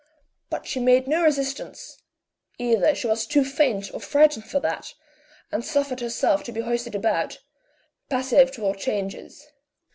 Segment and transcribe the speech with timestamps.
[0.49, 2.01] But she made no resistance;
[2.57, 4.95] either she was too faint or frightened for that,
[5.51, 7.37] and suffered herself to be hoisted about,
[8.09, 9.45] "passive to all changes."